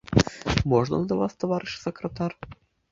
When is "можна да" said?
0.73-1.21